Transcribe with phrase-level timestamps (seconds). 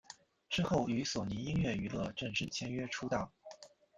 [0.49, 3.31] 之后与索尼音乐娱乐正式签约出道。